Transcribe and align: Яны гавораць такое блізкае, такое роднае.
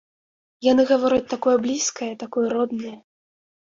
Яны 0.67 0.85
гавораць 0.93 1.29
такое 1.35 1.55
блізкае, 1.69 2.11
такое 2.27 2.47
роднае. 2.59 2.97